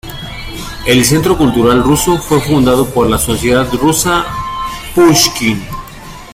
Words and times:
El 0.87 1.05
Centro 1.05 1.37
Cultural 1.37 1.83
Ruso 1.83 2.17
fue 2.17 2.41
fundado 2.41 2.87
por 2.89 3.07
la 3.07 3.19
Sociedad 3.19 3.71
Rusa 3.73 4.25
Pushkin. 4.95 5.61